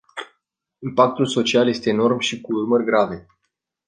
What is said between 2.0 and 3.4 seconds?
și cu urmări grave.